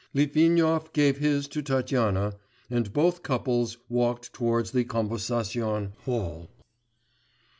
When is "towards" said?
4.33-4.71